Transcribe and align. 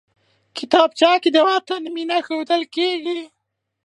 کتابچه 0.57 1.11
کې 1.21 1.29
د 1.33 1.37
وطن 1.49 1.81
مینه 1.95 2.17
ښودل 2.25 2.61
کېږي 2.75 3.19